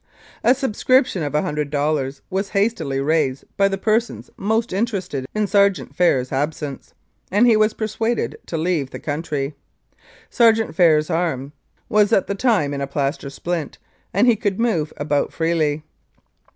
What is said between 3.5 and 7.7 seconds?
by the persons most interested in Sergeant Phair's absence, and he